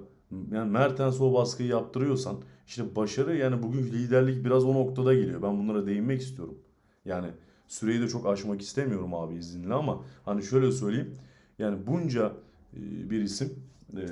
[0.52, 5.41] yani Mertens'e o baskıyı yaptırıyorsan işte başarı yani bugün liderlik biraz o noktada geliyor.
[5.41, 6.58] Ben bunlara değinmek istiyorum.
[7.06, 7.28] Yani
[7.67, 11.15] süreyi de çok aşmak istemiyorum abi izninle ama hani şöyle söyleyeyim.
[11.60, 12.32] Yani bunca
[12.73, 13.54] e, bir isim
[13.97, 14.04] e,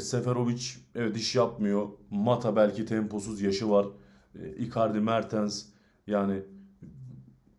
[0.00, 0.62] Seferovic
[0.94, 1.88] evet iş yapmıyor.
[2.10, 3.86] Mata belki temposuz yaşı var.
[4.42, 5.64] E, Icardi, Mertens
[6.06, 6.42] yani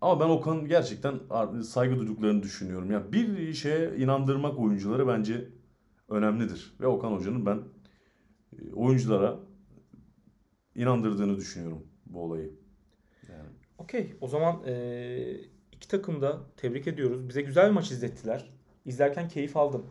[0.01, 1.19] ama ben Okan gerçekten
[1.61, 2.91] saygı duyduklarını düşünüyorum.
[2.91, 5.49] Yani bir şeye inandırmak oyuncuları bence
[6.09, 6.73] önemlidir.
[6.81, 7.59] Ve Okan Hoca'nın ben
[8.53, 9.39] e, oyunculara
[10.75, 12.53] inandırdığını düşünüyorum bu olayı.
[13.29, 14.13] Yani Okey.
[14.21, 17.29] O zaman eee, iki takım da tebrik ediyoruz.
[17.29, 18.49] Bize güzel bir maç izlettiler.
[18.85, 19.85] İzlerken keyif aldım.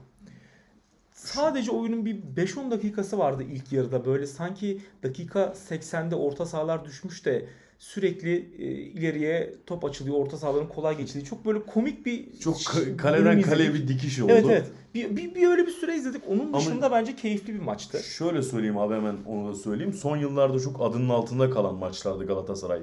[1.17, 4.05] Sadece oyunun bir 5-10 dakikası vardı ilk yarıda.
[4.07, 7.47] Böyle sanki dakika 80'de orta sahalar düşmüş de
[7.79, 10.17] sürekli e, ileriye top açılıyor.
[10.17, 11.25] Orta sahaların kolay geçildiği.
[11.25, 14.33] Çok böyle komik bir çok ka- kaleden kaleye bir dikiş oldu.
[14.33, 14.67] Evet evet.
[14.95, 16.23] Bir, bir, bir öyle bir süre izledik.
[16.29, 18.03] Onun Ama- dışında bence keyifli bir maçtı.
[18.03, 19.93] Şöyle söyleyeyim abi hemen onu da söyleyeyim.
[19.93, 22.83] Son yıllarda çok adının altında kalan maçlardı Galatasaray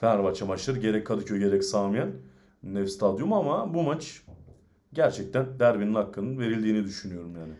[0.00, 0.78] Fenerbahçe maçları.
[0.78, 2.12] Gerek Kadıköy gerek Samiyen
[2.62, 4.22] Nev Stadyumu ama bu maç
[4.92, 7.52] gerçekten derbinin hakkının verildiğini düşünüyorum yani.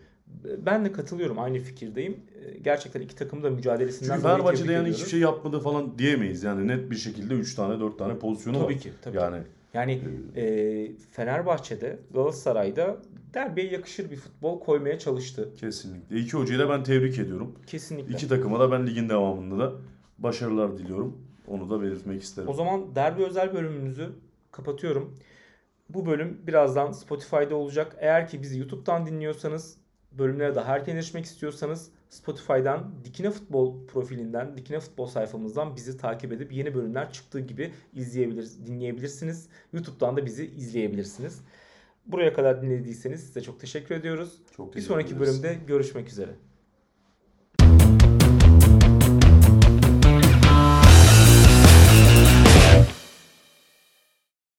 [0.57, 1.39] Ben de katılıyorum.
[1.39, 2.17] Aynı fikirdeyim.
[2.45, 6.43] E, Gerçekten iki takım da mücadelesinden Çünkü Fenerbahçe'de yani hiçbir şey yapmadı falan diyemeyiz.
[6.43, 8.63] Yani net bir şekilde 3 tane 4 tane pozisyonu var.
[8.63, 8.91] Tabii ki.
[9.01, 9.21] Tabii ki.
[9.23, 10.01] Yani Yani
[10.35, 12.97] e, Fenerbahçe'de, Galatasaray'da
[13.33, 15.49] derbiye yakışır bir futbol koymaya çalıştı.
[15.59, 16.19] kesinlikle.
[16.19, 17.55] İki hocayı da ben tebrik ediyorum.
[17.67, 18.13] Kesinlikle.
[18.13, 19.73] İki takıma da ben ligin devamında da
[20.19, 21.17] başarılar diliyorum.
[21.47, 22.49] Onu da belirtmek isterim.
[22.49, 24.09] O zaman derbi özel bölümümüzü
[24.51, 25.15] kapatıyorum.
[25.89, 27.95] Bu bölüm birazdan Spotify'da olacak.
[27.99, 29.77] Eğer ki bizi YouTube'dan dinliyorsanız,
[30.11, 36.53] bölümlere daha erken erişmek istiyorsanız Spotify'dan Dikine Futbol profilinden, Dikine Futbol sayfamızdan bizi takip edip
[36.53, 39.47] yeni bölümler çıktığı gibi izleyebilir, dinleyebilirsiniz.
[39.73, 41.41] YouTube'dan da bizi izleyebilirsiniz.
[42.05, 44.41] Buraya kadar dinlediyseniz size çok teşekkür ediyoruz.
[44.57, 45.43] Çok Bir teşekkür sonraki ederiz.
[45.43, 46.31] bölümde görüşmek üzere.